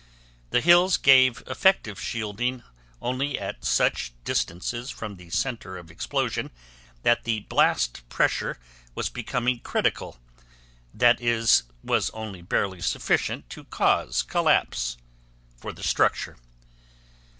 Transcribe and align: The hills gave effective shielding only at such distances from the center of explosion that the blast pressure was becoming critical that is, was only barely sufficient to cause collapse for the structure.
The 0.49 0.61
hills 0.61 0.97
gave 0.97 1.43
effective 1.45 2.01
shielding 2.01 2.63
only 3.03 3.37
at 3.37 3.63
such 3.63 4.13
distances 4.23 4.89
from 4.89 5.15
the 5.17 5.29
center 5.29 5.77
of 5.77 5.91
explosion 5.91 6.49
that 7.03 7.23
the 7.23 7.41
blast 7.41 8.09
pressure 8.09 8.57
was 8.95 9.09
becoming 9.09 9.59
critical 9.59 10.17
that 10.91 11.21
is, 11.21 11.65
was 11.83 12.09
only 12.15 12.41
barely 12.41 12.81
sufficient 12.81 13.47
to 13.51 13.65
cause 13.65 14.23
collapse 14.23 14.97
for 15.55 15.71
the 15.71 15.83
structure. 15.83 16.35